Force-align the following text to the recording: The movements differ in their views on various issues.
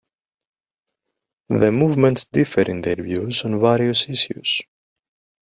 The 1.49 1.71
movements 1.71 2.25
differ 2.25 2.61
in 2.61 2.81
their 2.81 2.95
views 2.95 3.45
on 3.45 3.59
various 3.59 4.09
issues. 4.09 4.63